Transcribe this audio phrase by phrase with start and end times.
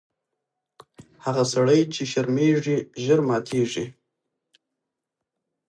[1.25, 3.85] هغه سړی چي شرمیږي ژر ماتیږي.